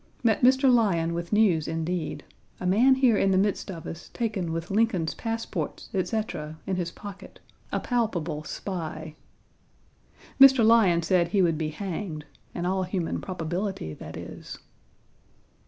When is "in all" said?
12.55-12.81